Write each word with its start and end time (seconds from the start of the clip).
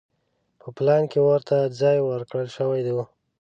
په 0.61 0.67
پلان 0.77 1.03
کې 1.11 1.19
ورته 1.21 1.57
ځای 1.81 1.97
ورکړل 2.01 2.47
شوی 2.57 2.81
و. 2.95 2.97